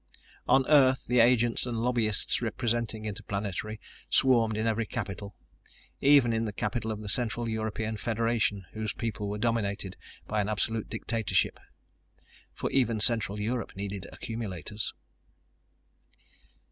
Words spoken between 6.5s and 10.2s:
capital of the Central European Federation, whose people were dominated